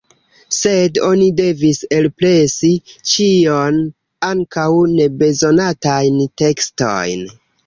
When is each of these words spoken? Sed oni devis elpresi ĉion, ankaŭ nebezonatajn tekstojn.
Sed 0.59 0.95
oni 1.09 1.25
devis 1.39 1.81
elpresi 1.97 2.71
ĉion, 3.11 3.77
ankaŭ 4.31 4.67
nebezonatajn 4.97 6.19
tekstojn. 6.45 7.25